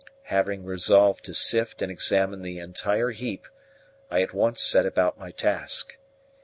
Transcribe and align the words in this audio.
Having 0.33 0.63
resolved 0.63 1.23
to 1.25 1.35
sift 1.35 1.79
and 1.79 1.91
examine 1.91 2.41
the 2.41 2.57
entire 2.57 3.11
heap, 3.11 3.45
I 4.09 4.23
at 4.23 4.33
once 4.33 4.63
set 4.63 4.87
about 4.87 5.19
my 5.19 5.29
task. 5.29 5.99